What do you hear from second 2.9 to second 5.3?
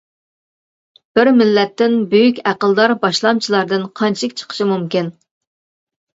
باشلامچىلاردىن قانچىلىك چىقىشى مۇمكىن.